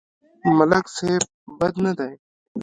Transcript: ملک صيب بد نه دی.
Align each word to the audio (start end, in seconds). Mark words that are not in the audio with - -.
ملک 0.57 0.85
صيب 0.97 1.23
بد 1.59 1.73
نه 1.83 1.91
دی. 1.97 2.13